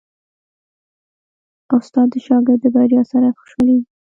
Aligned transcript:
استاد 1.75 2.07
د 2.13 2.15
شاګرد 2.25 2.59
د 2.63 2.65
بریا 2.75 3.01
سره 3.11 3.27
خوشحالېږي. 3.37 3.87